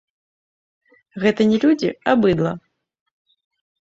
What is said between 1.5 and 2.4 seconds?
не людзі, а